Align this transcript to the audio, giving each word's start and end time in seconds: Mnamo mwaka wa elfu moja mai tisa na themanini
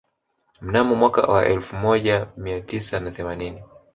Mnamo 0.61 0.95
mwaka 0.95 1.21
wa 1.27 1.45
elfu 1.45 1.75
moja 1.75 2.27
mai 2.37 2.61
tisa 2.61 2.99
na 2.99 3.11
themanini 3.11 3.63